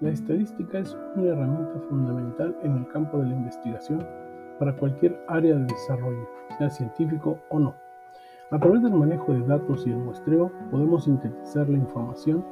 [0.00, 4.02] La estadística es una herramienta fundamental en el campo de la investigación
[4.58, 6.26] para cualquier área de desarrollo,
[6.56, 7.74] sea científico o no.
[8.50, 12.42] A través del manejo de datos y el muestreo podemos sintetizar la información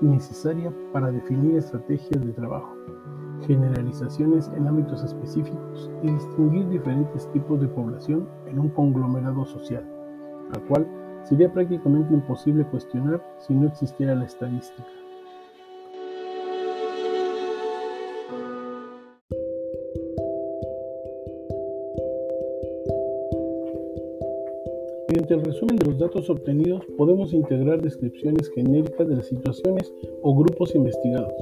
[0.00, 2.74] necesaria para definir estrategias de trabajo,
[3.46, 9.88] generalizaciones en ámbitos específicos y distinguir diferentes tipos de población en un conglomerado social,
[10.52, 10.88] al cual
[11.22, 15.01] sería prácticamente imposible cuestionar si no existiera la estadística.
[25.12, 30.34] Mediante el resumen de los datos obtenidos podemos integrar descripciones genéricas de las situaciones o
[30.34, 31.34] grupos investigados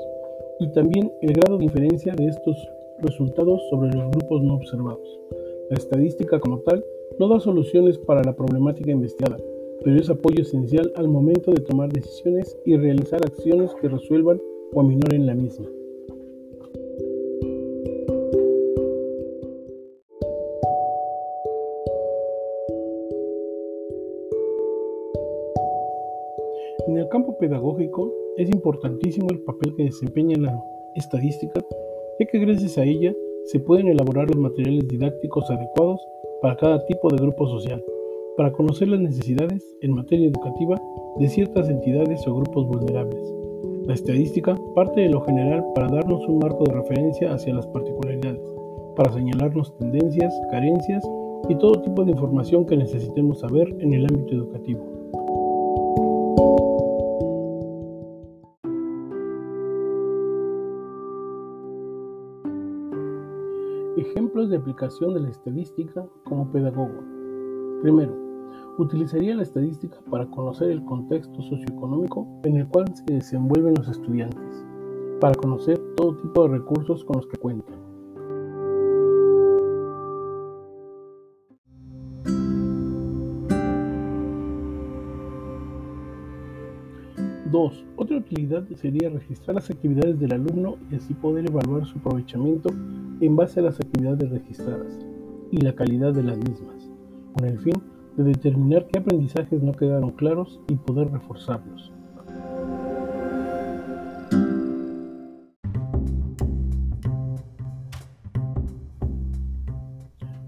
[0.59, 2.57] y también el grado de inferencia de estos
[2.99, 5.21] resultados sobre los grupos no observados.
[5.71, 6.85] La estadística como tal
[7.21, 9.37] no da soluciones para la problemática investigada,
[9.85, 14.41] pero es apoyo esencial al momento de tomar decisiones y realizar acciones que resuelvan
[14.73, 15.69] o aminoren la misma.
[26.87, 30.65] En el campo pedagógico es importantísimo el papel que desempeña la
[30.95, 31.61] estadística,
[32.19, 33.15] ya que gracias a ella
[33.45, 36.01] se pueden elaborar los materiales didácticos adecuados
[36.41, 37.85] para cada tipo de grupo social,
[38.37, 40.81] para conocer las necesidades en materia educativa
[41.19, 43.35] de ciertas entidades o grupos vulnerables.
[43.87, 48.41] La estadística parte de lo general para darnos un marco de referencia hacia las particularidades,
[48.97, 51.05] para señalarnos tendencias, carencias
[51.49, 55.00] y todo tipo de información que necesitemos saber en el ámbito educativo.
[64.01, 67.05] Ejemplos de aplicación de la estadística como pedagogo.
[67.83, 68.17] Primero,
[68.79, 74.65] utilizaría la estadística para conocer el contexto socioeconómico en el cual se desenvuelven los estudiantes,
[75.21, 77.91] para conocer todo tipo de recursos con los que cuentan.
[87.51, 87.85] 2.
[87.97, 92.71] Otra utilidad sería registrar las actividades del alumno y así poder evaluar su aprovechamiento
[93.21, 94.99] en base a las actividades registradas
[95.51, 96.91] y la calidad de las mismas,
[97.37, 97.75] con el fin
[98.17, 101.93] de determinar qué aprendizajes no quedaron claros y poder reforzarlos.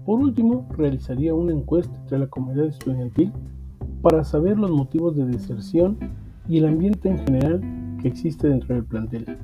[0.05, 3.31] Por último, realizaría una encuesta entre la comunidad estudiantil
[4.01, 5.97] para saber los motivos de deserción
[6.47, 7.61] y el ambiente en general
[8.01, 9.37] que existe dentro del plantel.